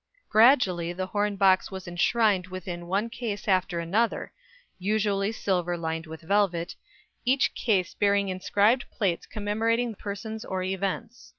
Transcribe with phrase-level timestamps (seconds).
[0.29, 4.33] Gradually the horn box was enshrined within one case after another
[4.79, 6.75] usually silver lined with velvet
[7.23, 11.29] each case bearing inscribed plates commemorating persons or events.